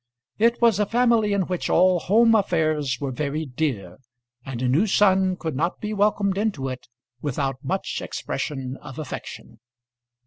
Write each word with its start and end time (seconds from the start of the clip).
It 0.39 0.59
was 0.63 0.79
a 0.79 0.87
family 0.87 1.31
in 1.31 1.43
which 1.43 1.69
all 1.69 1.99
home 1.99 2.33
affairs 2.33 2.97
were 2.99 3.11
very 3.11 3.45
dear, 3.45 3.99
and 4.43 4.59
a 4.63 4.67
new 4.67 4.87
son 4.87 5.35
could 5.37 5.55
not 5.55 5.79
be 5.79 5.93
welcomed 5.93 6.39
into 6.39 6.69
it 6.69 6.87
without 7.21 7.57
much 7.61 8.01
expression 8.01 8.77
of 8.81 8.97
affection. 8.97 9.59